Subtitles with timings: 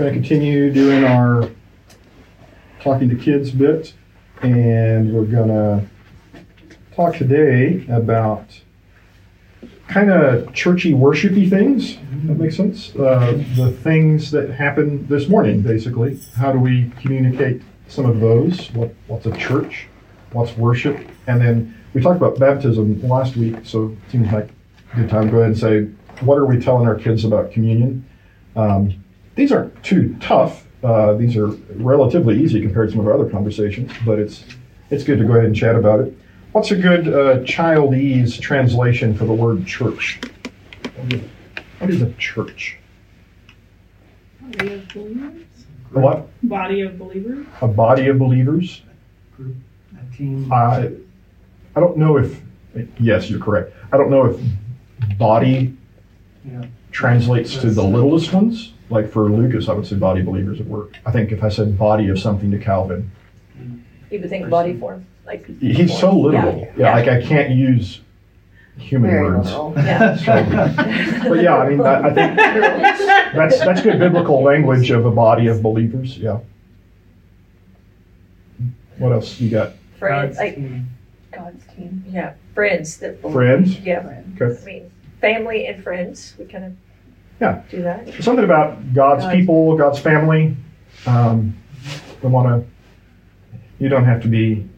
[0.00, 1.50] going to continue doing our
[2.80, 3.92] talking to kids bit,
[4.40, 5.86] and we're going to
[6.96, 8.46] talk today about
[9.88, 11.98] kind of churchy, worshipy things.
[12.24, 12.96] That makes sense.
[12.96, 16.18] Uh, the things that happened this morning, basically.
[16.34, 18.72] How do we communicate some of those?
[18.72, 19.86] What, what's a church?
[20.32, 20.96] What's worship?
[21.26, 24.48] And then we talked about baptism last week, so it seems like
[24.94, 25.82] a good time to go ahead and say,
[26.24, 28.06] what are we telling our kids about communion?
[28.56, 28.99] Um,
[29.40, 30.66] these aren't too tough.
[30.84, 34.44] Uh, these are relatively easy compared to some of our other conversations, but it's
[34.90, 36.14] it's good to go ahead and chat about it.
[36.52, 40.20] What's a good uh, childese translation for the word church?
[41.78, 42.76] What is a church?
[44.42, 45.42] Body of believers.
[45.94, 46.28] A what?
[46.42, 47.46] Body of believers.
[47.62, 48.82] A body of believers.
[49.38, 50.52] A team.
[50.52, 50.90] I
[51.74, 52.38] I don't know if
[52.98, 53.72] yes, you're correct.
[53.90, 55.74] I don't know if body
[56.44, 56.66] Yeah.
[56.90, 58.72] Translates to the littlest ones.
[58.88, 60.96] Like for Lucas, I would say body believers at work.
[61.06, 63.10] I think if I said body of something to Calvin,
[64.10, 65.46] You would think body form, like.
[65.60, 66.58] he's so literal.
[66.58, 66.92] Yeah, Yeah.
[66.94, 68.00] like I can't use
[68.78, 69.46] human Very words.
[69.46, 69.74] literal.
[69.76, 70.16] Yeah.
[70.16, 72.36] So, but yeah, I mean, I, I think
[73.36, 76.18] that's that's good biblical language of a body of believers.
[76.18, 76.40] Yeah.
[78.98, 79.72] What else you got?
[79.98, 80.88] Friends, God's like team.
[81.30, 82.04] God's team.
[82.08, 83.20] Yeah, friends that.
[83.22, 83.34] believe.
[83.34, 83.78] Friends?
[83.80, 84.40] Yeah, Friends.
[84.42, 84.62] Okay.
[84.62, 84.89] I mean,
[85.20, 86.34] family and friends.
[86.38, 86.72] We kind of.
[87.40, 87.62] Yeah.
[87.70, 88.22] Do that.
[88.22, 90.56] Something about God's God's- people, God's family.
[91.06, 91.56] Um,
[92.22, 92.70] we want to.
[93.78, 94.68] You don't have to be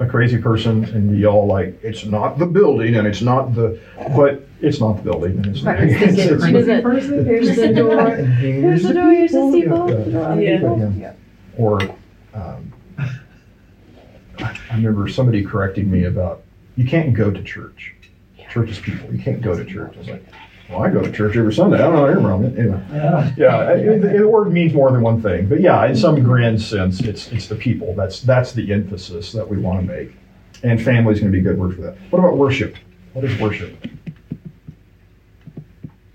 [0.00, 3.80] a crazy person and be all like, it's not the building and it's not the,
[4.16, 5.78] but it's not the building and it's not.
[5.78, 8.10] Right, it's the- it's- Here's it's- the- here's the door.
[8.16, 9.88] Here's the door, here's the people.
[9.88, 10.10] steeple.
[10.10, 10.90] Yeah, Yeah.
[10.98, 11.12] yeah.
[11.56, 11.80] Or,
[12.34, 16.42] um, I I remember somebody correcting me about,
[16.76, 17.94] you can't go to church.
[18.54, 19.12] Church is people.
[19.12, 19.94] You can't go to church.
[19.96, 20.24] I was like,
[20.70, 21.76] well, I go to church every Sunday.
[21.78, 22.60] I don't know anything wrong with it.
[22.60, 22.80] Anyway.
[22.92, 23.32] Yeah.
[23.36, 26.62] Yeah, it, it- the word means more than one thing, but yeah, in some grand
[26.62, 27.94] sense, it's it's the people.
[27.96, 30.14] That's that's the emphasis that we want to make,
[30.62, 31.96] and family is going to be a good word for that.
[32.10, 32.76] What about worship?
[33.12, 33.76] What is worship?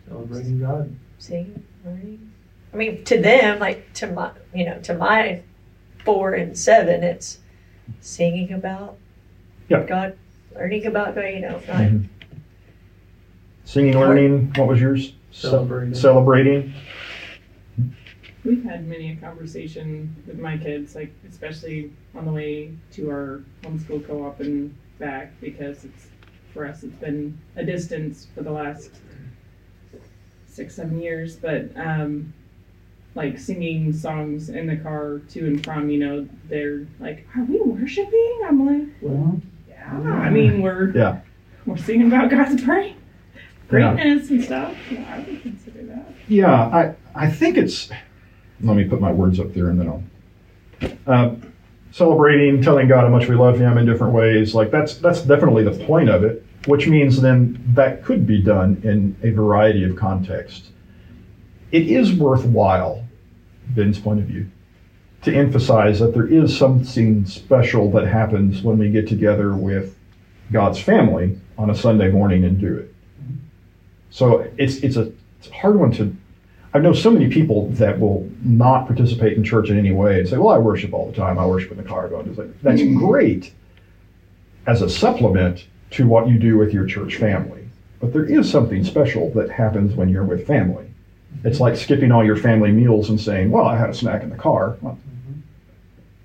[0.07, 0.95] Celebrating God.
[1.17, 2.31] Singing, learning.
[2.73, 5.41] I mean, to them, like to my, you know, to my
[6.06, 7.39] four and seven, it's
[8.00, 8.97] singing about
[9.67, 9.83] Yeah.
[9.83, 10.16] God,
[10.56, 11.25] learning about God.
[11.25, 12.06] You know, not Mhm.
[13.69, 14.52] Singing, learning.
[14.56, 15.13] What was yours?
[15.30, 15.94] Celebrating.
[15.94, 16.74] Celebrating.
[18.44, 23.44] We've had many a conversation with my kids, like especially on the way to our
[23.62, 26.07] homeschool co-op and back, because it's
[26.52, 28.90] for us it's been a distance for the last
[30.47, 32.34] six seven years, but um,
[33.13, 37.59] like singing songs in the car to and from, you know, they're like, "Are we
[37.59, 39.94] worshiping?" I'm like, "Well, yeah.
[39.96, 41.19] I mean, we're Yeah.
[41.68, 42.63] we're singing about God's
[43.69, 43.94] brain, Yeah.
[43.94, 44.75] greatness and stuff.
[44.91, 47.90] Yeah, I would consider that." Yeah, I I think it's.
[48.62, 50.03] Let me put my words up there, and then I'll.
[51.07, 51.35] Uh,
[51.91, 55.63] celebrating, telling God how much we love Him in different ways, like that's that's definitely
[55.63, 56.46] the point of it.
[56.68, 60.72] Which means then that could be done in a variety of contexts.
[61.72, 63.06] It is worthwhile,
[63.69, 64.47] Ben's point of view,
[65.22, 69.96] to emphasize that there is something special that happens when we get together with
[70.51, 72.94] God's family on a Sunday morning and do it.
[74.09, 76.15] So it's it's a it's a hard one to.
[76.71, 80.29] I know so many people that will not participate in church in any way and
[80.29, 81.39] say, "Well, I worship all the time.
[81.39, 82.97] I worship in the car." Going, it's like that's mm-hmm.
[82.97, 83.53] great
[84.67, 87.67] as a supplement to what you do with your church family.
[87.99, 90.85] But there is something special that happens when you're with family.
[91.43, 94.29] It's like skipping all your family meals and saying, "Well, I had a snack in
[94.29, 94.97] the car." Well,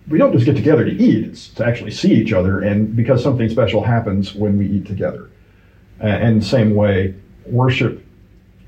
[0.09, 3.23] we don't just get together to eat; it's to actually see each other, and because
[3.23, 5.31] something special happens when we eat together.
[6.01, 7.15] And same way,
[7.47, 8.05] worship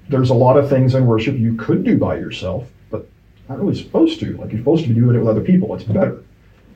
[0.09, 3.09] there's a lot of things in worship you could do by yourself, but
[3.49, 4.37] not really supposed to.
[4.37, 5.75] Like you're supposed to be doing it with other people.
[5.75, 6.23] It's better.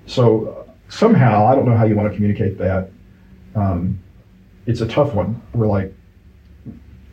[0.07, 2.91] So uh, somehow, I don't know how you want to communicate that.
[3.55, 3.99] Um,
[4.67, 5.41] it's a tough one.
[5.55, 5.95] We're like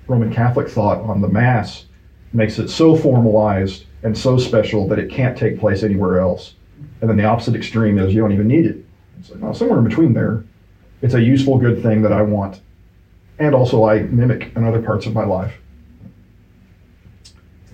[0.08, 1.86] Roman Catholic thought on the Mass
[2.34, 6.56] makes it so formalized and so special that it can't take place anywhere else.
[7.02, 8.86] And then the opposite extreme is you don't even need it.
[9.20, 10.44] It's like, no, somewhere in between there.
[11.02, 12.62] It's a useful, good thing that I want.
[13.40, 15.54] And also I mimic in other parts of my life.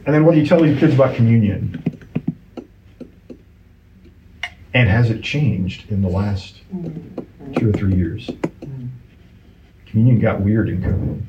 [0.06, 1.82] And then what do you tell your kids about communion?
[4.74, 6.62] And has it changed in the last
[7.56, 8.30] two or three years?
[9.86, 11.22] Communion got weird in COVID.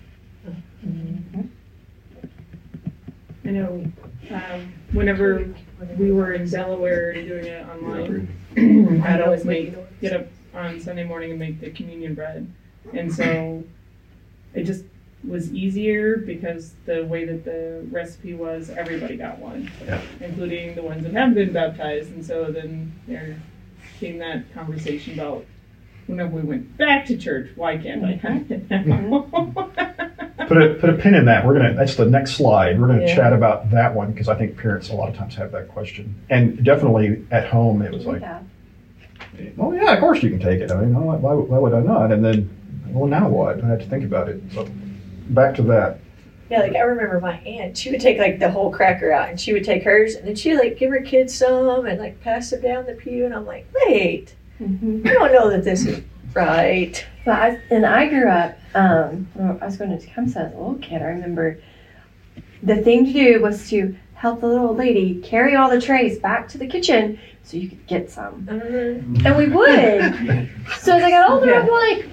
[3.45, 3.85] I know
[4.31, 5.55] um, whenever
[5.99, 8.29] we were in Delaware doing it online,
[9.05, 12.51] I'd always make get up on Sunday morning and make the communion bread,
[12.95, 13.63] and so
[14.55, 14.85] it just
[15.27, 20.01] was easier because the way that the recipe was, everybody got one, Yeah.
[20.21, 22.13] including the ones that haven't been baptized.
[22.13, 23.37] And so then there
[23.99, 25.45] came that conversation about
[26.07, 29.27] whenever we went back to church, why can't I have it now?
[30.47, 31.47] Put a put a pin in that.
[31.47, 31.73] We're gonna.
[31.73, 32.79] That's the next slide.
[32.79, 33.15] We're gonna Yeah.
[33.15, 36.15] chat about that one because I think parents a lot of times have that question.
[36.29, 38.41] And definitely at home, it was like, Yeah.
[39.59, 40.71] oh yeah, of course you can take it.
[40.71, 42.13] I mean, why, why, why would I not?
[42.13, 42.51] And then,
[42.95, 43.63] well, now what?
[43.63, 44.41] I had to think about it.
[44.53, 44.69] So
[45.31, 45.99] back to that.
[46.51, 49.41] Yeah, like I remember my aunt, she would take like the whole cracker out and
[49.41, 52.21] she would take hers and then she would like give her kids some and like
[52.21, 55.07] pass them down the pew and I'm like, wait, Mhm.
[55.09, 56.03] I don't know that this is
[56.35, 57.05] right.
[57.25, 59.27] But I, and I grew up, um,
[59.61, 61.01] I was going to Tecumseh as a little kid.
[61.03, 61.59] I remember
[62.63, 66.47] the thing to do was to help the little lady carry all the trays back
[66.49, 68.43] to the kitchen so you could get some.
[68.51, 69.25] Mhm.
[69.25, 70.51] And we would.
[70.79, 72.07] so as I got older, I'm like,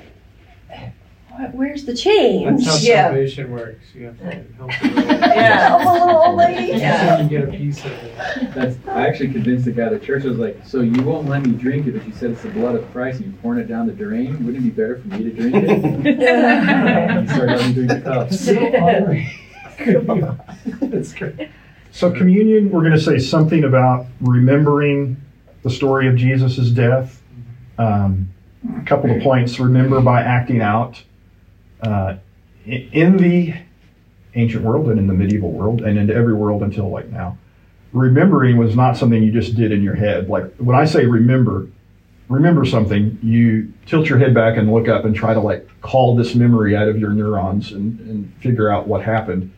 [1.41, 2.63] what, where's the change?
[2.63, 3.05] That's how Yeah.
[3.07, 3.83] salvation works.
[3.95, 5.67] You have to help the little Yeah.
[5.69, 6.73] Help a little old lady.
[6.79, 7.21] Yeah.
[7.21, 8.53] You get a piece of it.
[8.53, 11.27] That's, I actually convinced the guy at the church, I was like, so you won't
[11.27, 13.59] let me drink it, but you said it's the blood of Christ and you're pouring
[13.59, 14.45] it down the drain?
[14.45, 15.61] Wouldn't it be better for me to drink it?
[17.21, 18.45] He started letting me drink the cups.
[20.81, 21.49] That's great.
[21.91, 25.17] So communion, we're going to say something about remembering
[25.63, 27.21] the story of Jesus' death.
[27.77, 28.29] Um,
[28.79, 29.59] a couple of points.
[29.59, 31.01] Remember by acting out.
[31.81, 32.15] Uh,
[32.65, 33.55] in the
[34.35, 37.37] ancient world and in the medieval world and into every world until like now,
[37.91, 40.29] remembering was not something you just did in your head.
[40.29, 41.67] Like when I say remember,
[42.29, 46.15] remember something, you tilt your head back and look up and try to like call
[46.15, 49.51] this memory out of your neurons and, and figure out what happened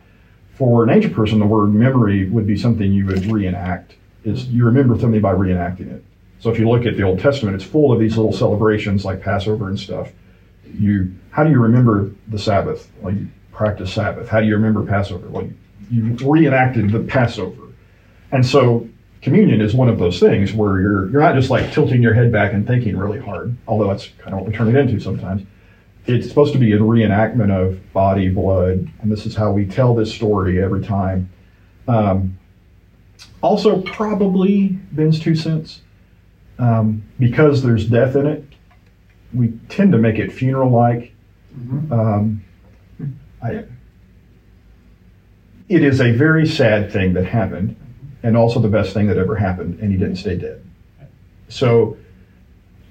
[0.54, 3.94] for an ancient person, the word memory would be something you would reenact.
[4.24, 6.04] Is you remember something by reenacting it.
[6.38, 9.20] So if you look at the Old Testament, it's full of these little celebrations like
[9.20, 10.10] Passover and stuff.
[10.78, 12.90] You, how do you remember the Sabbath?
[13.00, 14.28] Well, you practice Sabbath.
[14.28, 15.28] How do you remember Passover?
[15.28, 15.48] Well,
[15.90, 17.62] you, you reenacted the Passover.
[18.32, 18.88] And so
[19.22, 22.32] communion is one of those things where you're you're not just like tilting your head
[22.32, 25.42] back and thinking really hard, although that's kind of what we turn it into sometimes
[26.06, 29.94] it's supposed to be a reenactment of body, blood, and this is how we tell
[29.94, 31.30] this story every time.
[31.88, 32.38] Um,
[33.42, 35.80] also, probably Ben's two cents.
[36.58, 38.44] Um, because there's death in it,
[39.34, 41.12] we tend to make it funeral like.
[41.58, 41.90] Mhm.
[41.92, 42.44] Um,
[43.42, 43.64] I,
[45.68, 47.76] it is a very sad thing that happened,
[48.22, 50.62] and also the best thing that ever happened, and he didn't stay dead.
[51.48, 51.96] So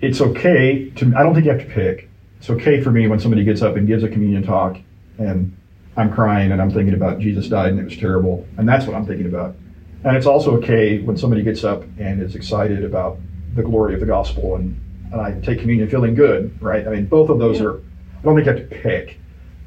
[0.01, 2.10] it's okay to, I don't think you have to pick.
[2.40, 4.78] It's okay for me when somebody gets up and gives a communion talk
[5.18, 5.56] and
[5.95, 8.95] I'm crying and I'm thinking about Jesus died and it was terrible, and that's what
[8.95, 9.56] I'm thinking about.
[10.04, 13.18] And it's also okay when somebody gets up and is excited about
[13.56, 14.80] the glory of the gospel and,
[15.13, 16.86] and I take communion feeling good, right?
[16.88, 19.19] I mean, both of those are, I don't think you have to pick.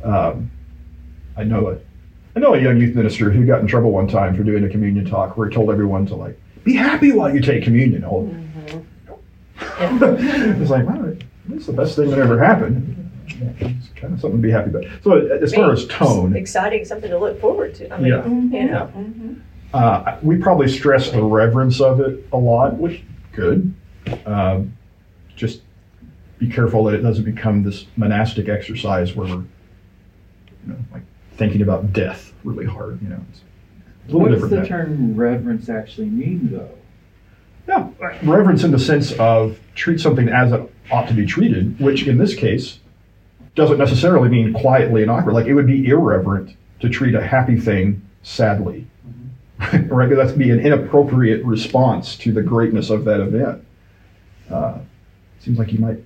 [0.02, 0.50] Um,
[1.37, 1.78] I know a,
[2.34, 4.69] I know a young youth minister who got in trouble one time for doing a
[4.69, 8.04] communion talk where he told everyone to like, be happy while you take communion.
[8.04, 8.34] Oh,
[9.78, 11.12] it's like, wow,
[11.49, 12.94] that's the best thing that ever happened.
[13.60, 14.84] It's kind of something to be happy about.
[15.02, 17.92] So as far as tone, Exciting, something to look forward to.
[17.94, 18.26] I mean, Yeah.
[18.26, 18.90] you know.
[18.96, 19.37] Mhm.
[19.72, 23.02] uh, we probably stress the reverence of it a lot, which
[23.32, 23.72] good.
[24.25, 24.72] Um,
[25.37, 25.62] just
[26.38, 29.47] be careful that it doesn't become this monastic exercise where we're, you
[30.67, 31.03] know, like
[31.37, 33.00] thinking about death really hard.
[33.03, 33.41] You know, it's
[34.12, 36.71] a little What does the term reverence actually mean, though?
[37.69, 37.88] Yeah,
[38.23, 42.16] reverence in the sense of treat something as it ought to be treated, which in
[42.16, 42.78] this case
[43.57, 45.33] doesn't necessarily mean quietly and awkward.
[45.33, 48.87] Like it would be irreverent to treat a happy thing sadly,
[49.88, 50.09] right?
[50.14, 53.64] That's be an inappropriate response to the greatness of that event.
[54.49, 54.78] Uh,
[55.40, 55.99] seems like you might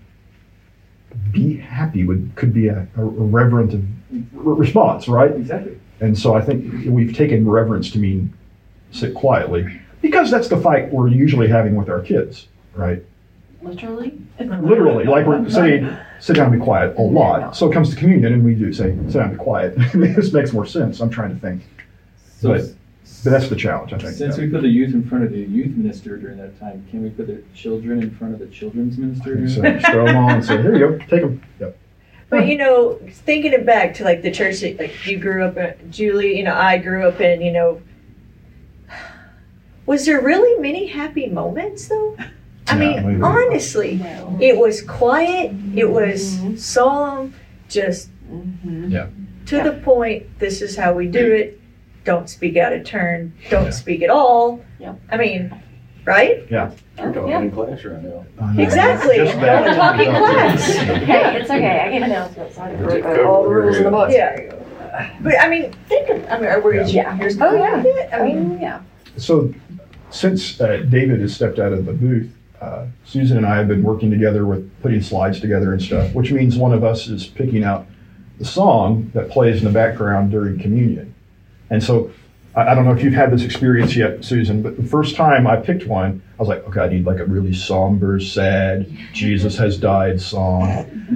[1.32, 3.72] be happy would could be a, a reverent
[4.12, 5.32] re- response, right?
[5.32, 5.78] Exactly.
[6.00, 8.32] And so I think we've taken reverence to mean
[8.92, 13.02] sit quietly because that's the fight we're usually having with our kids, right?
[13.62, 14.18] Literally.
[14.38, 17.54] Literally, like we're saying, sit down and be quiet a lot.
[17.54, 19.74] So it comes to communion and we do say, sit down and be quiet.
[19.94, 21.00] this makes more sense.
[21.00, 21.62] I'm trying to think.
[22.38, 22.74] So But-
[23.22, 24.14] But that's the challenge, I think.
[24.14, 24.44] since yeah.
[24.44, 27.10] we put the youth in front of the youth minister during that time, can we
[27.10, 29.46] put the children in front of the children's minister?
[29.48, 31.42] So throw them on and say, here you go, take them.
[31.60, 31.76] Yep.
[32.30, 35.56] But you know, thinking it back to like the church that like you grew up
[35.58, 37.82] in, Julie, you know, I grew up in, you know,
[39.84, 42.16] was there really many happy moments though?
[42.68, 43.22] I Yeah, mean, maybe.
[43.22, 44.38] honestly, No.
[44.40, 47.34] it was quiet, it was solemn,
[47.68, 48.90] just Mhm.
[49.46, 49.62] to Yeah.
[49.64, 51.59] the point, this is how we do it.
[52.10, 53.70] Don't speak out of turn, don't Yeah.
[53.70, 54.60] speak at all.
[54.80, 54.94] Yeah.
[55.12, 55.54] I mean,
[56.04, 56.44] right?
[56.50, 56.72] Yeah.
[56.98, 58.24] We're talking in class right now.
[58.40, 58.62] I know.
[58.64, 59.16] Exactly.
[59.18, 60.66] Just Don't talk in class.
[60.74, 61.80] Hey, it's okay.
[61.86, 62.58] I get announcements.
[62.58, 64.10] I Just broke all the rules in the book.
[64.10, 64.52] Yeah.
[65.20, 67.16] But I mean, think of, I mean, are we, Yeah.
[67.16, 67.40] here's.
[67.40, 68.08] Oh, yeah.
[68.12, 68.80] I mean, Oh, yeah.
[69.16, 69.54] So,
[70.10, 72.28] since uh, David has stepped out of the booth,
[72.60, 76.32] uh, Susan and I have been working together with putting slides together and stuff, which
[76.32, 77.86] means one of us is picking out
[78.40, 81.09] the song that plays in the background during communion.
[81.70, 82.10] And so,
[82.54, 85.46] I, I don't know if you've had this experience yet, Susan, but the first time
[85.46, 89.56] I picked one, I was like, okay, I need like a really somber, sad, Jesus
[89.56, 90.62] has died song.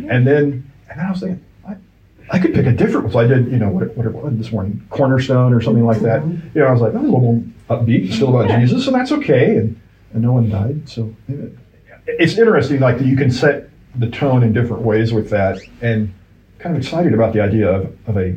[0.08, 1.76] And then, and then I was thinking, I,
[2.30, 3.12] I could pick a different one.
[3.12, 6.00] So I did, you know, what, what it was this morning, Cornerstone or something like
[6.00, 6.22] that.
[6.22, 6.56] Mm-hmm.
[6.56, 9.12] You know, I was like, that's a little more upbeat, still about Jesus, and that's
[9.12, 9.56] okay.
[9.56, 9.80] And,
[10.12, 10.88] and no one died.
[10.88, 11.14] So
[12.06, 16.12] it's interesting, like that you can set the tone in different ways with that, and
[16.58, 18.36] kind of excited about the idea of, of a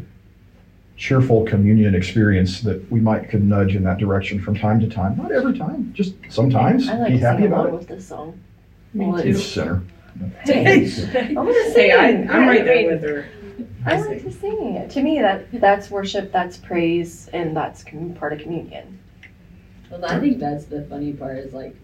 [0.98, 5.16] cheerful communion experience that we might could nudge in that direction from time to time.
[5.18, 6.90] Not every time, just sometimes.
[6.90, 7.78] I like Be to happy sing about along it.
[7.80, 8.40] with this song.
[8.94, 9.30] Me Well, too.
[9.30, 9.84] It's sinner.
[10.44, 10.86] Hey,
[11.30, 11.74] I want to sing.
[11.76, 13.30] Hey, I, I'm right there with her.
[13.86, 14.90] I like to sing it.
[14.92, 19.00] To me, that that's worship, that's praise, and that's com- part of communion.
[19.92, 21.76] Well, I think that's the funny part is like,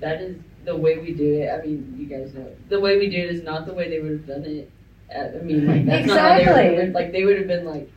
[0.00, 1.48] that is the way we do it.
[1.50, 4.00] I mean, you guys know the way we do it is not the way they
[4.00, 4.70] would have done it.
[5.12, 6.70] Uh, I mean, like that's not how they Exactly.
[6.76, 7.90] would have like they would have been like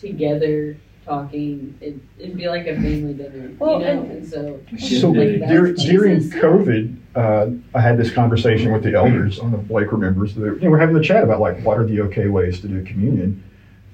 [0.00, 1.76] together talking.
[1.80, 4.02] It, it'd be like a family dinner, Well, you know.
[4.02, 6.34] and- And, so So Like during, during Jesus.
[6.40, 9.38] COVID, uh, I had this conversation with the elders.
[9.38, 10.34] I don't know if Blake remembers.
[10.34, 12.68] They, you know, we're having the chat about like what are the okay ways to
[12.68, 13.42] do communion,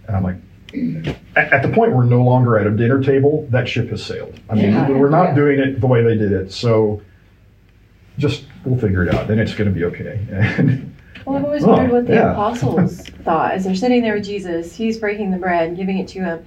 [0.06, 0.36] and I'm like,
[1.36, 4.38] at, at the point we're no longer at a dinner table, that ship has sailed.
[4.50, 4.90] I mean, Yeah.
[4.90, 5.34] we're not Yeah.
[5.36, 6.52] doing it the way they did it.
[6.52, 7.00] So
[8.18, 10.18] just we'll figure it out, and it's going to be okay.
[10.58, 10.92] And
[11.26, 12.32] Well, I've always Oh, wondered what the yeah.
[12.32, 14.74] apostles thought as they're sitting there with Jesus.
[14.74, 16.46] He's breaking the bread and giving it to him.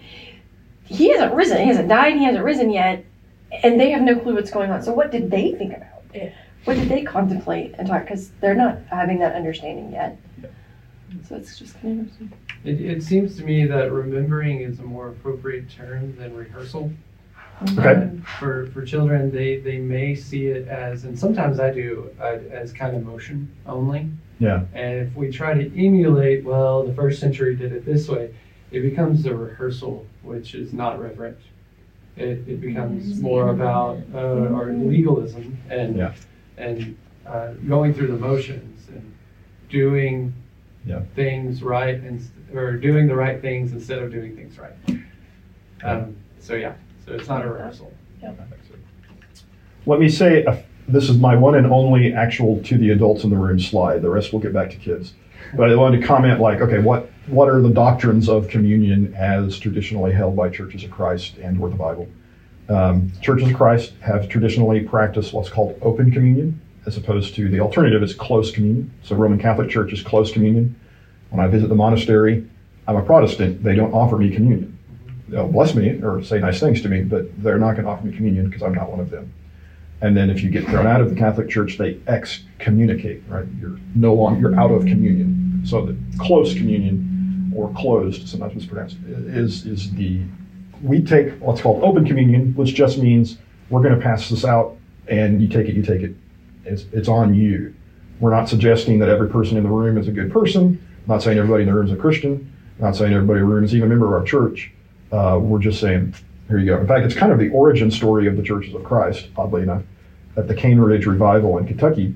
[0.85, 1.57] He hasn't risen.
[1.59, 2.13] He hasn't died.
[2.13, 3.03] He hasn't risen yet,
[3.63, 4.81] and they have no clue what's going on.
[4.81, 6.01] So, what did they think about?
[6.15, 6.31] Yeah.
[6.63, 8.03] What did they contemplate and talk?
[8.03, 10.17] Because they're not having that understanding yet.
[11.27, 12.33] So it's just kind of interesting.
[12.63, 16.91] It, it seems to me that remembering is a more appropriate term than rehearsal.
[17.77, 17.93] Okay.
[17.93, 22.37] Um, For, for children, they, they may see it as, and sometimes I do, uh,
[22.51, 24.09] as kind of motion only.
[24.39, 24.63] Yeah.
[24.73, 28.33] And if we try to emulate, well, the first century did it this way,
[28.71, 31.37] it becomes a rehearsal, which is not reverent.
[32.15, 34.17] It, it becomes more about uh,
[34.53, 36.13] our legalism and Yeah.
[36.57, 39.13] and uh, going through the motions and
[39.69, 40.33] doing
[40.85, 41.01] Yeah.
[41.15, 42.21] things right and
[42.53, 44.73] or doing the right things instead of doing things right.
[45.83, 46.73] Um, so yeah,
[47.05, 47.91] so it's not a rehearsal.
[48.21, 48.33] Yeah.
[49.85, 50.57] Let me say, uh,
[50.91, 54.01] this is my one and only actual to the adults in the room slide.
[54.01, 55.13] The rest we'll get back to kids.
[55.55, 59.57] But I wanted to comment like, okay, what, what are the doctrines of communion as
[59.59, 62.07] traditionally held by churches of Christ and or the Bible?
[62.69, 67.59] Um, churches of Christ have traditionally practiced what's called open communion, as opposed to the
[67.59, 68.91] alternative is close communion.
[69.03, 70.79] So Roman Catholic Church is close communion.
[71.29, 72.47] When I visit the monastery,
[72.87, 73.63] I'm a Protestant.
[73.63, 74.77] They don't offer me communion.
[75.27, 78.05] They'll bless me or say nice things to me, but they're not going to offer
[78.05, 79.31] me communion because I'm not one of them.
[80.01, 83.45] And then if you get thrown out of the Catholic Church, they excommunicate, right?
[83.59, 85.61] You're no longer, you're out of communion.
[85.65, 90.21] So the close communion or closed, sometimes mispronounced, is, is the,
[90.81, 93.37] we take what's called open communion, which just means
[93.69, 94.77] we're going to pass this out
[95.09, 96.15] and you take it, you take it.
[96.63, 97.75] It's, it's on you.
[98.21, 100.85] We're not suggesting that every person in the room is a good person.
[101.03, 102.53] I'm not saying everybody in the room is a Christian.
[102.77, 104.71] I'm not saying everybody in the room is even a member of our church.
[105.11, 106.13] Uh, we're just saying,
[106.49, 106.79] here you go.
[106.79, 109.83] In fact, it's kind of the origin story of the Churches of Christ, oddly enough.
[110.35, 112.15] At the Cane Ridge Revival in Kentucky,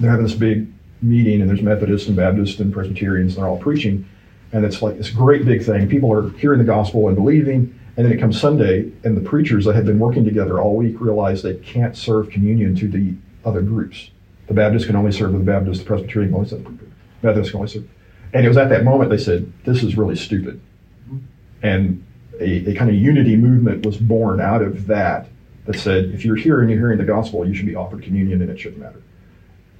[0.00, 0.66] they're having this big
[1.02, 4.08] meeting, and there's Methodists and Baptists and Presbyterians, and they're all preaching.
[4.52, 5.88] And it's like this great big thing.
[5.88, 7.78] People are hearing the gospel and believing.
[7.96, 11.00] And then it comes Sunday, and the preachers that had been working together all week
[11.00, 14.10] realize they can't serve communion to the other groups.
[14.48, 16.78] The Baptists can only serve with the Baptists, the Presbyterian can only serve the
[17.22, 17.88] Methodists can only serve.
[18.34, 20.60] And it was at that moment they said, This is really stupid.
[21.62, 22.04] And
[22.40, 25.28] a, a kind of unity movement was born out of that
[25.66, 28.40] that said, if you're here and you're hearing the gospel, you should be offered communion
[28.40, 29.02] and it shouldn't matter.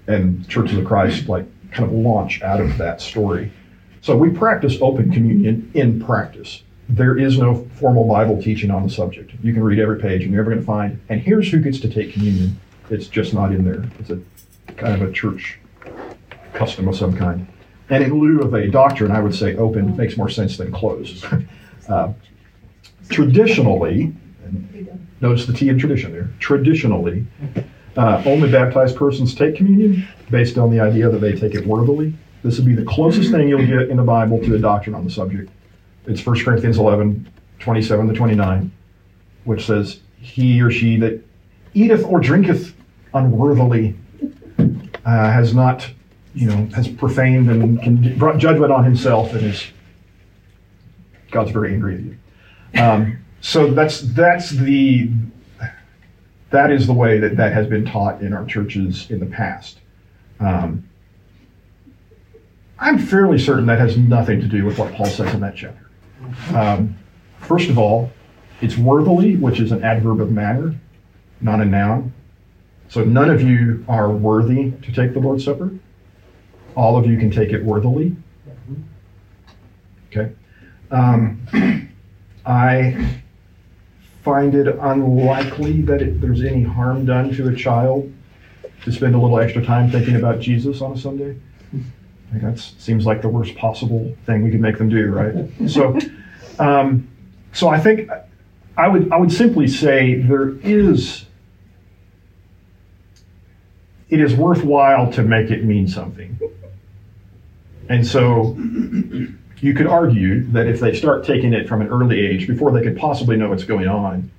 [0.06, 3.52] And Churches of Christ like kind of launch out of that story.
[4.00, 6.62] So we practice open communion in practice.
[6.88, 9.32] There is no formal Bible teaching on the subject.
[9.42, 11.80] You can read every page and you're never going to find, and here's who gets
[11.80, 12.60] to take communion.
[12.90, 13.84] It's just not in there.
[13.98, 14.20] It's a
[14.74, 15.58] kind of a church
[16.52, 17.46] custom of some kind.
[17.90, 21.24] And in lieu of a doctrine, I would say open makes more sense than closed.
[21.88, 22.12] uh,
[23.08, 24.14] traditionally,
[25.20, 27.26] notice the T in tradition there, traditionally,
[27.96, 32.14] uh, only baptized persons take communion based on the idea that they take it worthily.
[32.42, 35.04] This would be the closest thing you'll get in the Bible to a doctrine on
[35.04, 35.50] the subject.
[36.06, 38.70] It's 1 Corinthians 11, 27 to 29,
[39.44, 41.24] which says, He or she that
[41.74, 42.74] eateth or drinketh
[43.14, 43.96] unworthily
[44.58, 44.64] uh,
[45.04, 45.88] has not,
[46.34, 49.64] you know, has profaned and brought judgment on himself and is
[51.30, 52.18] God's very angry at you.
[52.74, 55.10] Um, so that's that's the
[56.50, 59.78] that is the way that that has been taught in our churches in the past.
[60.40, 60.88] Um,
[62.78, 65.88] I'm fairly certain that has nothing to do with what Paul says in that chapter.
[66.54, 66.96] Um,
[67.40, 68.10] first of all,
[68.60, 70.74] it's worthily, which is an adverb of manner,
[71.40, 72.12] not a noun.
[72.88, 75.70] So none of you are worthy to take the Lord's Supper.
[76.76, 78.14] All of you can take it worthily.
[80.10, 80.32] Okay.
[80.90, 81.40] Um,
[82.46, 83.20] I
[84.22, 88.12] find it unlikely that it, there's any harm done to a child
[88.84, 91.36] to spend a little extra time thinking about Jesus on a Sunday.
[92.32, 95.70] That seems like the worst possible thing we could make them do, right?
[95.70, 95.98] So,
[96.58, 97.08] um,
[97.52, 98.10] so I think
[98.76, 101.24] I would I would simply say there is
[104.10, 106.38] it is worthwhile to make it mean something.
[107.88, 108.56] And so
[109.60, 112.82] you could argue that if they start taking it from an early age, before they
[112.82, 114.30] could possibly know what's going on,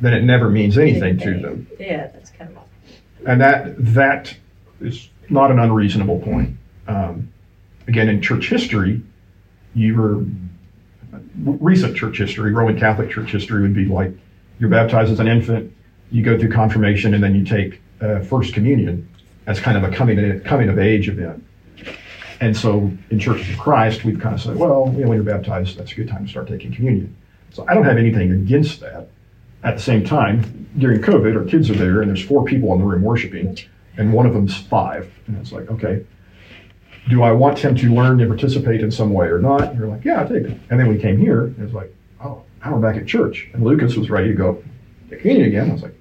[0.00, 1.66] then it never means anything to them.
[1.78, 2.64] Yeah, that's kind of.
[3.26, 4.36] And that that
[4.80, 6.56] is not an unreasonable point.
[6.86, 7.32] Um,
[7.86, 9.02] again, in church history,
[9.74, 10.24] you were
[11.44, 14.12] recent church history, Roman Catholic church history would be like
[14.58, 15.72] you're baptized as an infant,
[16.10, 19.08] you go through confirmation, and then you take uh, first communion
[19.46, 21.44] as kind of a coming coming of age event.
[22.40, 25.24] And so in Churches of Christ, we've kind of said, well, you know, when you're
[25.24, 27.16] baptized, that's a good time to start taking communion.
[27.50, 29.08] So I don't have anything against that.
[29.64, 32.78] At the same time, during COVID, our kids are there, and there's four people in
[32.78, 33.58] the room worshiping,
[33.96, 35.12] and one of them's five.
[35.26, 36.04] And it's like, okay,
[37.08, 39.62] do I want him to learn and participate in some way or not?
[39.62, 40.60] And you're like, yeah, I take it.
[40.70, 41.92] And then we came here, and it's like,
[42.22, 43.48] oh, now we're back at church.
[43.52, 44.62] And Lucas was ready to go
[45.10, 45.70] to communion again.
[45.70, 45.94] I was like,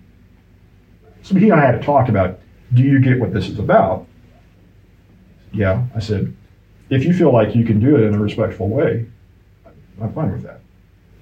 [1.24, 2.40] so he and I had to talk about,
[2.74, 4.06] do you get what this is about?
[5.54, 6.36] Yeah, I said,
[6.90, 9.06] if you feel like you can do it in a respectful way,
[10.02, 10.62] I'm fine with that.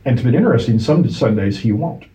[0.03, 2.05] And it's been interesting, some Sundays he won't.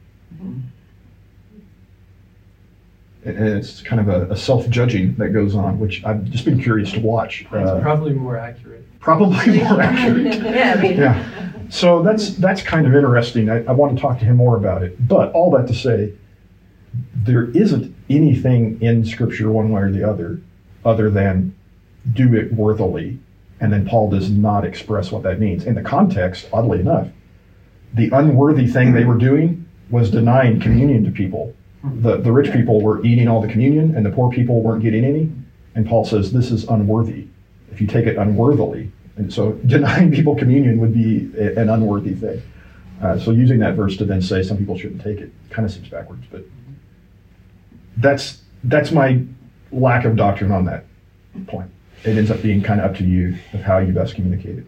[3.22, 6.60] And it's kind of a, a self judging that goes on, which I've just been
[6.60, 7.44] curious to watch.
[7.52, 8.84] Uh, probably more accurate.
[9.00, 10.40] probably more accurate.
[10.42, 11.50] Yeah, I mean, Yeah.
[11.68, 13.50] So that's that's kind of interesting.
[13.50, 15.06] I, I want to talk to him more about it.
[15.06, 16.14] But all that to say,
[17.14, 20.40] there isn't anything in Scripture one way or the other,
[20.84, 21.54] other than
[22.12, 23.18] do it worthily,
[23.60, 25.64] and then Paul does not express what that means.
[25.64, 27.08] In the context, oddly enough,
[27.94, 31.54] the unworthy thing they were doing was denying communion to people.
[31.82, 35.04] The the rich people were eating all the communion, and the poor people weren't getting
[35.04, 35.32] any.
[35.74, 37.26] And Paul says this is unworthy.
[37.72, 42.42] If you take it unworthily, and so denying people communion would be an unworthy thing.
[43.02, 45.72] Uh, so using that verse to then say some people shouldn't take it kind of
[45.72, 46.44] seems backwards, but
[47.96, 49.24] that's that's my
[49.72, 50.84] lack of doctrine on that
[51.46, 51.70] point.
[52.04, 54.64] It ends up being kind of up to you of how you best communicate it.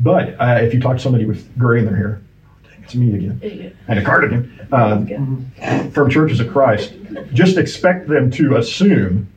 [0.00, 2.20] But uh, if you talk to somebody with gray in their hair,
[2.64, 5.04] dang, it's me again, and a cardigan uh,
[5.90, 6.94] from Churches of Christ,
[7.32, 9.28] just expect them to assume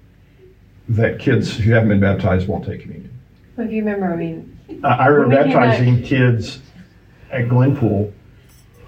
[0.89, 3.11] that kids who haven't been baptized won't take communion.
[3.57, 6.59] If you remember, I mean, I I remember When we came back- baptizing kids
[7.31, 8.11] at Glenpool.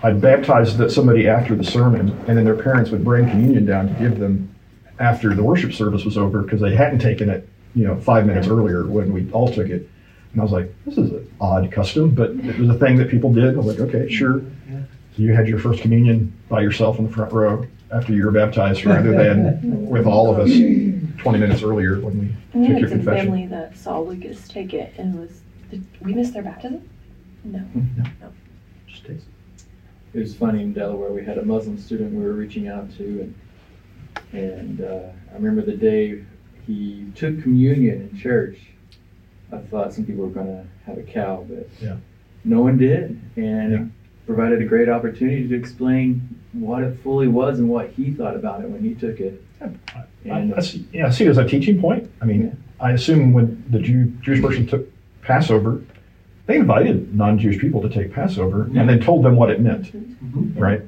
[0.03, 3.87] I'd baptized that somebody after the sermon, and then their parents would bring communion down
[3.87, 4.53] to give them
[4.99, 8.47] after the worship service was over because they hadn't taken it, you know, five minutes
[8.47, 9.87] earlier when we all took it.
[10.33, 13.09] And I was like, this is an odd custom, but it was a thing that
[13.09, 13.53] people did.
[13.55, 14.41] I was like, okay, sure.
[15.15, 18.31] So you had your first communion by yourself in the front row after you were
[18.31, 22.79] baptized rather than with all of us 20 minutes earlier when we we took had
[22.81, 23.25] your some confession.
[23.27, 26.87] family that saw Lucas take it and was, did we miss their baptism?
[27.43, 27.59] No.
[27.59, 28.01] Mm-hmm.
[28.03, 28.09] No.
[28.21, 28.33] no.
[28.87, 29.25] Just taste
[30.13, 31.11] It was funny in Delaware.
[31.11, 33.35] We had a Muslim student we were reaching out to, and
[34.33, 34.99] and uh,
[35.31, 36.23] I remember the day
[36.65, 38.57] he took communion in church.
[39.51, 41.95] I thought some people were going to have a cow, but Yeah.
[42.43, 43.81] no one did, and Yeah.
[43.83, 43.87] it
[44.25, 48.61] provided a great opportunity to explain what it fully was and what he thought about
[48.63, 49.41] it when he took it.
[49.61, 49.69] I,
[50.29, 52.09] And I see, yeah, I see it as a teaching point.
[52.21, 52.49] I mean, Yeah.
[52.79, 54.87] I assume when the Jew, Jewish person took
[55.21, 55.81] Passover,
[56.45, 58.81] they invited non-Jewish people to take Passover Yeah.
[58.81, 60.59] and then told them what it meant, Mhm.
[60.59, 60.81] right?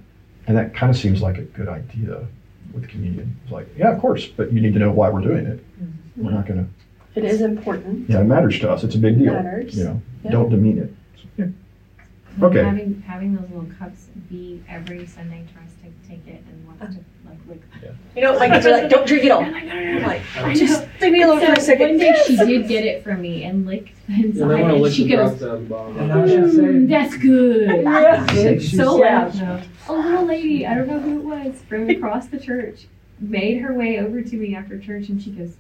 [0.48, 2.28] And that kind of seems like a good idea
[2.74, 3.36] with communion.
[3.44, 5.60] It's like, yeah, of course, but you need to know why we're doing it.
[5.82, 6.24] Mm-hmm.
[6.26, 7.20] We're not going to.
[7.20, 8.10] It is important.
[8.10, 8.84] Yeah, it matters to us.
[8.84, 9.34] It's a big deal.
[9.34, 9.78] Matters.
[9.78, 10.32] You know, Yeah.
[10.32, 10.94] don't demean it.
[11.38, 12.46] Yeah.
[12.46, 12.64] Okay.
[12.64, 17.04] Having, having those little cups be every Sunday tries to take it and wants to
[17.28, 17.62] like lick.
[17.84, 17.92] Yeah.
[18.16, 19.42] you know, like, kids are like, don't drink it all.
[20.02, 21.88] I'm like, just leave me alone for a second.
[21.90, 24.78] one day she did get it from me and licked the Yeah, inside they want
[24.78, 25.98] to and she goes, drops out of the bottom.
[26.00, 27.84] And now she's "Mm, that's good.
[27.84, 28.60] Yeah.
[28.60, 29.62] so loud though.
[29.90, 32.88] A little lady, I don't know who it was, from across the church,
[33.20, 35.54] made her way over to me after church and she goes,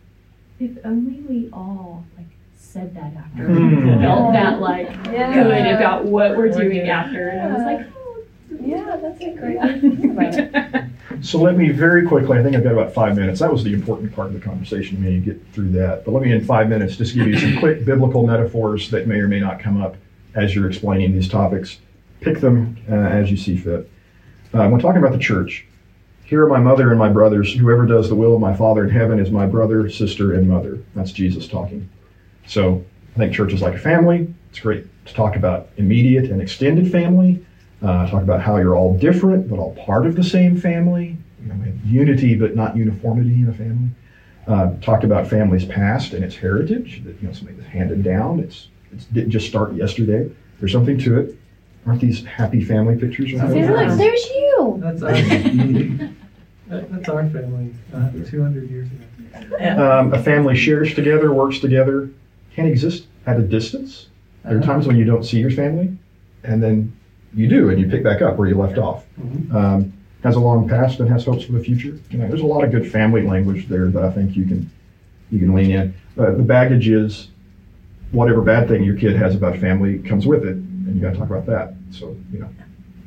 [0.59, 3.47] if only we all like said that after.
[3.47, 4.01] Mm.
[4.01, 5.33] Felt that like Yeah.
[5.33, 7.87] good about what we're doing after, and I was like,
[8.61, 9.57] Yeah, that's a great.
[9.57, 10.85] I didn't think about it.
[11.21, 13.39] So let me very quickly, I think I've got about five minutes.
[13.39, 16.05] That was the important part of the conversation, me get through that.
[16.05, 19.15] But let me in five minutes just give you some quick biblical metaphors that may
[19.15, 19.97] or may not come up
[20.35, 21.79] as you're explaining these topics.
[22.21, 23.91] Pick them uh, as you see fit.
[24.53, 25.65] Uh, when talking about the church,
[26.23, 27.53] here are my mother and my brothers.
[27.53, 30.79] Whoever does the will of my Father in heaven is my brother, sister, and mother.
[30.95, 31.89] That's Jesus talking.
[32.45, 32.85] So
[33.15, 34.33] I think church is like a family.
[34.51, 37.45] It's great to talk about immediate and extended family.
[37.81, 41.15] Uh, talk about how you're all different, but all part of the same family.
[41.41, 43.89] You know, unity, but not uniformity in a family.
[44.47, 47.01] Uh, talked about families past and its heritage.
[47.05, 48.39] That you know, something that's handed down.
[48.39, 50.29] It's, it's didn't just start yesterday.
[50.59, 51.35] There's something to it.
[51.85, 53.31] Aren't these happy family pictures?
[53.33, 54.79] That's See, look, there's you.
[54.83, 55.13] That's our,
[56.67, 59.81] that's our family, uh, 200 years ago.
[59.81, 62.09] Um, a family shares together, works together,
[62.53, 64.07] can't exist at a distance.
[64.43, 64.65] There are Uh-huh.
[64.73, 65.95] times when you don't see your family,
[66.43, 66.91] and then
[67.33, 69.05] you do, and you pick back up where you left off.
[69.21, 69.53] Mhm.
[69.53, 71.97] Um, has a long past and has hopes for the future.
[72.09, 74.69] You know, there's a lot of good family language there that I think you can
[75.31, 75.93] you can lean in.
[76.17, 77.29] Uh, the baggage is
[78.11, 81.17] whatever bad thing your kid has about family comes with it, and you got to
[81.17, 81.73] talk about that.
[81.91, 82.49] So you know,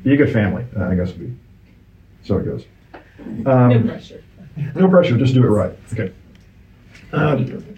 [0.03, 0.65] be a good family.
[0.75, 1.33] Uh, I guess would be
[2.23, 2.65] so it goes.
[3.45, 4.23] Um, no pressure.
[4.75, 5.73] no pressure, just do it right.
[5.91, 6.11] Okay.
[7.11, 7.75] Um,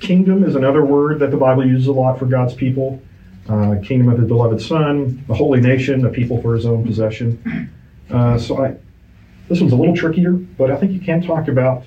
[0.00, 3.00] kingdom is another word that the Bible uses a lot for God's people.
[3.48, 7.70] Uh, kingdom of His beloved Son, the holy nation, a people for His own possession.
[8.10, 8.76] Uh, so I,
[9.48, 11.84] this one's a little trickier, but I think you can talk about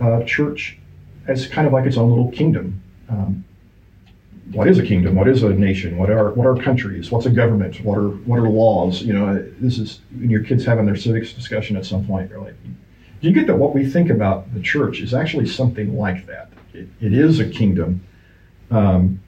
[0.00, 0.78] uh, church
[1.26, 2.82] as kind of like its own little kingdom.
[3.08, 3.44] Um,
[4.52, 5.14] what is a kingdom?
[5.14, 5.96] What is a nation?
[5.96, 7.10] What are what are countries?
[7.10, 7.84] What's a government?
[7.84, 9.02] What are what are laws?
[9.02, 12.30] You know, this is when your kids having their civics discussion at some point.
[12.30, 15.96] You're like, do you get that what we think about the church is actually something
[15.96, 16.50] like that?
[16.74, 18.04] It, it is a kingdom.
[18.70, 19.22] Um,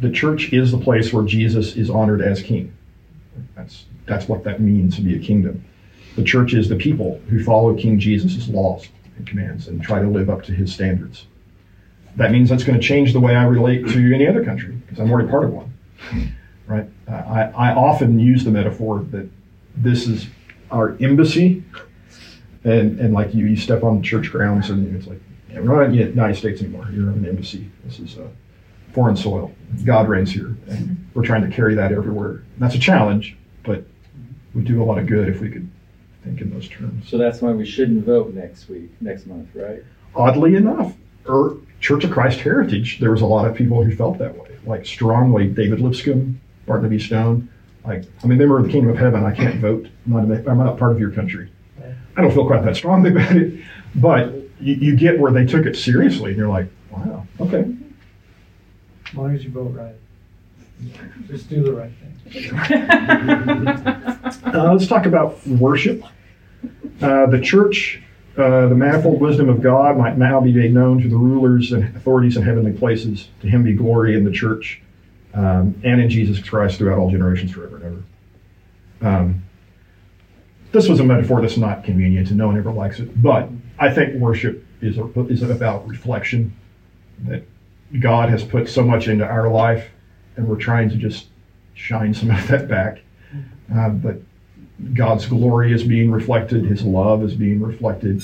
[0.00, 2.76] the church is the place where Jesus is honored as king.
[3.54, 5.64] That's that's what that means to be a kingdom.
[6.16, 10.08] The church is the people who follow King Jesus' laws and commands and try to
[10.08, 11.26] live up to his standards.
[12.16, 15.00] That means that's going to change the way I relate to any other country because
[15.00, 15.72] I'm already part of one.
[16.66, 16.88] Right?
[17.06, 19.28] I, I often use the metaphor that
[19.76, 20.28] this is
[20.70, 21.62] our embassy,
[22.64, 25.84] and and like you, you step on church grounds and it's like yeah, we're not
[25.84, 26.88] in the United States anymore.
[26.90, 27.70] You're an embassy.
[27.84, 28.28] This is uh,
[28.94, 29.52] foreign soil.
[29.84, 32.30] God reigns here, and we're trying to carry that everywhere.
[32.30, 33.84] And that's a challenge, but
[34.54, 35.68] we do a lot of good if we could
[36.22, 37.08] think in those terms.
[37.08, 39.82] So that's why we shouldn't vote next week, next month, right?
[40.14, 40.94] Oddly enough,
[41.26, 44.56] or Church of Christ Heritage, there was a lot of people who felt that way,
[44.64, 45.48] like strongly.
[45.48, 47.48] David Lipscomb, Barton Stone.
[47.84, 49.24] Like, I'm a member of the Kingdom of Heaven.
[49.24, 49.88] I can't vote.
[50.06, 51.50] I'm not, a, I'm not part of your country.
[52.16, 53.62] I don't feel quite that strongly about it,
[53.96, 57.74] but you, you get where they took it seriously, and you're like, wow, okay.
[59.14, 59.94] As long as you vote right.
[61.28, 62.10] Just do the right thing.
[64.44, 66.02] Uh, let's talk about worship.
[67.00, 68.02] Uh, the church,
[68.36, 71.96] uh, the manifold wisdom of God might now be made known to the rulers and
[71.96, 73.28] authorities in heavenly places.
[73.40, 74.80] To him be glory in the church
[75.32, 78.04] um, and in Jesus Christ throughout all generations, forever and
[79.02, 79.16] ever.
[79.16, 79.42] Um,
[80.72, 83.48] this was a metaphor that's not convenient and no one ever likes it, but
[83.78, 86.54] I think worship is, a, is about reflection
[87.26, 87.44] that
[88.00, 89.90] God has put so much into our life
[90.36, 91.28] and we're trying to just
[91.74, 93.00] shine some of that back.
[93.74, 94.16] Uh, but
[94.94, 98.20] God's glory is being reflected, His love is being reflected,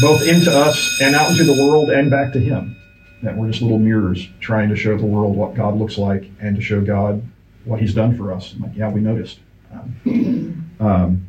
[0.00, 2.76] both into us and out into the world and back to Him.
[3.22, 6.54] That we're just little mirrors trying to show the world what God looks like and
[6.54, 7.22] to show God
[7.64, 8.54] what He's done for us.
[8.60, 9.40] Like, yeah, we noticed.
[9.72, 11.28] Um, um,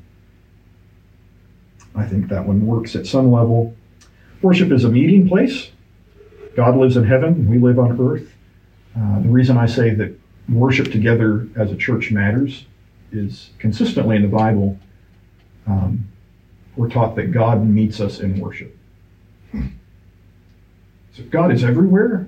[1.95, 3.75] I think that one works at some level.
[4.41, 5.71] Worship is a meeting place.
[6.60, 8.34] God lives in heaven, we live on earth.
[8.93, 10.13] Uh, the reason I say that
[10.50, 12.65] worship together as a church matters
[13.13, 14.78] is consistently in the Bible,
[15.67, 16.06] um,
[16.76, 18.78] we're taught that God meets us in worship.
[19.54, 22.28] So God is everywhere,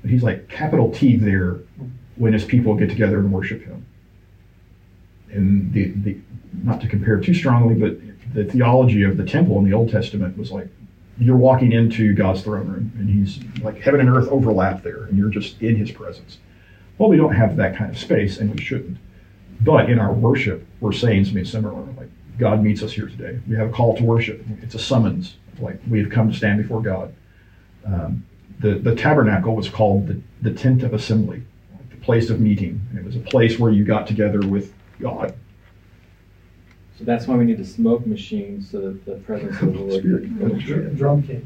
[0.00, 1.58] but He's like capital T there
[2.16, 3.84] when His people get together and worship Him.
[5.30, 6.18] And the, the
[6.62, 7.98] not to compare too strongly, but
[8.32, 10.68] the theology of the temple in the Old Testament was like
[11.18, 15.18] you're walking into God's throne room, and He's like heaven and earth overlap there, and
[15.18, 16.38] you're just in His presence.
[16.98, 18.98] Well, we don't have that kind of space, and we shouldn't.
[19.60, 21.74] But in our worship, we're saying something similar.
[21.74, 23.38] Like God meets us here today.
[23.48, 24.44] We have a call to worship.
[24.62, 25.36] It's a summons.
[25.60, 27.14] Like we have come to stand before God.
[27.84, 28.24] Um,
[28.60, 31.42] the the tabernacle was called the, the tent of assembly,
[31.90, 32.80] the place of meeting.
[32.90, 35.34] And it was a place where you got together with God.
[37.02, 40.02] So that's why we need a smoke machine so that the presence of the Lord
[40.04, 40.22] Spirit.
[40.22, 40.96] can penetrate.
[40.96, 41.44] Drum cage.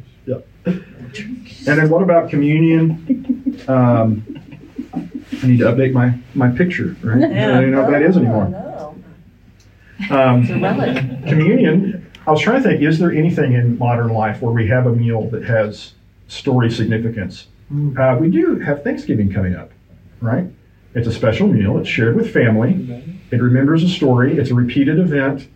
[0.66, 3.64] And then what about communion?
[3.66, 4.22] Um,
[4.92, 7.24] I need to update my, my picture, right?
[7.24, 8.48] I don't even know what that is anymore.
[8.50, 9.02] No.
[10.10, 11.26] Um, relic.
[11.26, 14.86] communion, I was trying to think, is there anything in modern life where we have
[14.86, 15.94] a meal that has
[16.28, 17.46] story significance?
[17.68, 17.98] Hmm.
[17.98, 19.70] Uh, we do have Thanksgiving coming up,
[20.20, 20.44] right?
[20.94, 21.78] It's a special meal.
[21.78, 23.15] It's shared with family.
[23.30, 24.38] It remembers a story.
[24.38, 25.48] It's a repeated event.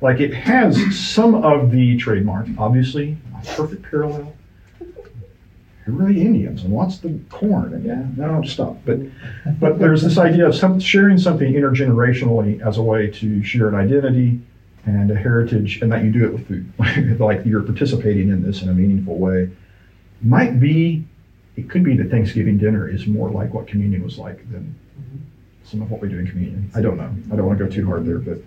[0.00, 4.34] Like it has some of the trademark, obviously, a perfect parallel.
[5.84, 7.74] Who are Indians and what's the corn?
[7.74, 8.78] And yeah, no, stop.
[8.84, 9.00] But
[9.58, 13.74] but there's this idea of some, sharing something intergenerationally as a way to share an
[13.74, 14.40] identity
[14.86, 16.72] and a heritage, and that you do it with food,
[17.20, 19.50] like you're participating in this in a meaningful way.
[20.22, 21.04] Might be,
[21.56, 25.16] it could be that Thanksgiving dinner is more like what communion was like than mm-hmm.
[25.70, 26.70] Some of what we do in communion.
[26.74, 27.14] I don't know.
[27.32, 28.38] I don't want to go too hard there, but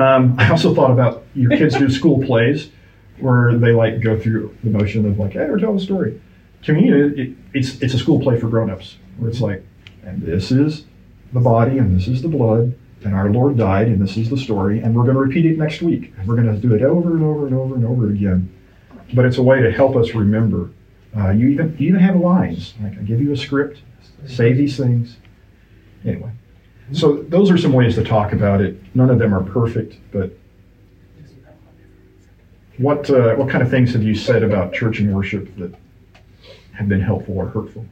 [0.00, 2.70] um, I also thought about your kids do school plays
[3.18, 6.20] where they like go through the motion of like, hey, we're telling a story.
[6.62, 9.64] Communion, it, it's it's a school play for grown-ups where it's like,
[10.04, 10.84] and this is
[11.32, 14.36] the body and this is the blood and our Lord died and this is the
[14.36, 16.82] story and we're going to repeat it next week and we're going to do it
[16.82, 18.52] over and over and over and over again.
[19.14, 20.70] But it's a way to help us remember.
[21.16, 23.80] Uh, you even you even have lines like I give you a script,
[24.26, 25.16] say these things.
[26.04, 26.30] Anyway,
[26.92, 28.76] so those are some ways to talk about it.
[28.94, 30.36] None of them are perfect, but
[32.78, 35.74] what uh, what kind of things have you said about church and worship that
[36.72, 37.86] have been helpful or hurtful?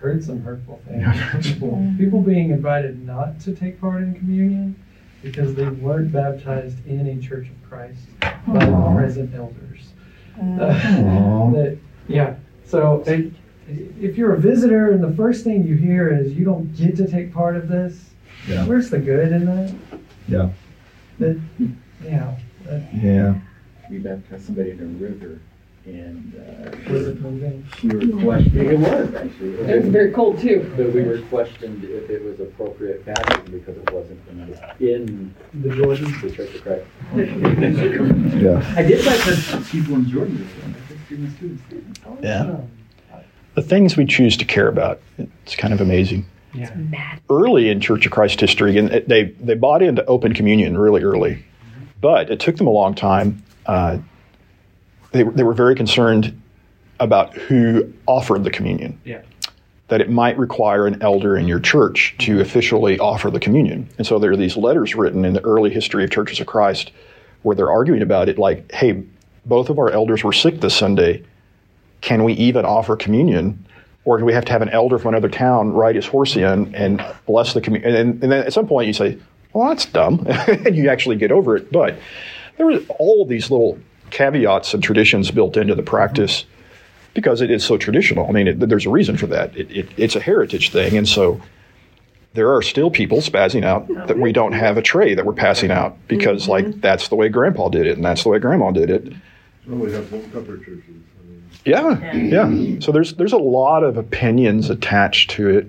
[0.00, 1.02] Heard some hurtful things.
[1.02, 1.40] Yeah.
[1.42, 4.80] People, people being invited not to take part in communion
[5.22, 9.88] because they weren't baptized in a Church of Christ by the present elders.
[10.40, 11.50] Aw.
[11.50, 12.36] that, yeah.
[12.64, 13.32] So it,
[13.68, 17.06] if you're a visitor and the first thing you hear is you don't get to
[17.10, 18.10] take part of this,
[18.48, 18.66] Yeah.
[18.66, 19.74] where's the good in that?
[20.28, 20.50] Yeah.
[21.18, 21.40] That,
[22.04, 22.34] yeah.
[22.64, 23.34] That, Yeah.
[23.90, 25.40] We baptized somebody in a river,
[25.86, 27.66] and uh, was it moving?
[27.82, 28.56] we were questioned.
[28.58, 29.54] It was actually.
[29.54, 30.70] It was very cold too.
[30.76, 36.12] But we were questioned if it was appropriate baptism because it wasn't in The Jordan?
[36.20, 36.84] the Church of Christ.
[38.36, 38.74] Yeah.
[38.76, 40.46] I did like the people in Jordan.
[40.66, 41.00] I think
[41.36, 41.82] students too.
[42.22, 42.60] Yeah.
[43.58, 46.26] The things we choose to care about, it's kind of amazing.
[46.54, 47.18] Yeah.
[47.28, 51.44] Early in Church of Christ history, and they, they bought into open communion really early,
[52.00, 53.42] but it took them a long time.
[53.66, 53.98] Uh,
[55.10, 56.40] they, they were very concerned
[57.00, 59.00] about who offered the communion.
[59.04, 59.22] Yeah.
[59.88, 63.88] That it might require an elder in your church to officially offer the communion.
[63.98, 66.92] And so there are these letters written in the early history of Churches of Christ
[67.42, 69.02] where they're arguing about it like, hey,
[69.44, 71.24] both of our elders were sick this Sunday.
[72.00, 73.64] Can we even offer communion?
[74.04, 76.74] Or do we have to have an elder from another town ride his horse in
[76.74, 77.94] and bless the communion?
[77.94, 79.18] And, and then at some point you say,
[79.52, 80.26] well, that's dumb.
[80.48, 81.70] and you actually get over it.
[81.70, 81.98] But
[82.56, 83.78] there were all these little
[84.10, 86.44] caveats and traditions built into the practice
[87.14, 88.28] because it is so traditional.
[88.28, 89.56] I mean, it, there's a reason for that.
[89.56, 90.96] It, it, it's a heritage thing.
[90.96, 91.40] And so
[92.34, 95.70] there are still people spazzing out that we don't have a tray that we're passing
[95.70, 96.80] out because, like, mm-hmm.
[96.80, 99.12] that's the way grandpa did it and that's the way grandma did it.
[99.66, 100.84] Well, we have one couple of churches.
[101.64, 102.78] Yeah, yeah.
[102.80, 105.66] So there's there's a lot of opinions attached to it,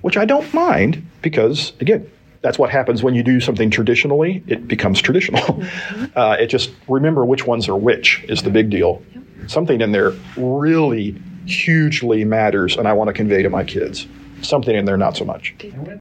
[0.00, 2.10] which I don't mind because again,
[2.42, 4.42] that's what happens when you do something traditionally.
[4.46, 5.62] It becomes traditional.
[6.16, 9.00] Uh, it just remember which ones are which is the big deal.
[9.46, 14.08] Something in there really hugely matters, and I want to convey to my kids.
[14.42, 15.54] Something in there not so much.